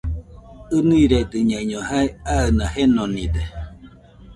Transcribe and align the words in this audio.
ɨniredɨñaiño 0.77 1.79
jae 1.89 2.07
aɨna 2.35 2.65
jenonide. 2.73 3.41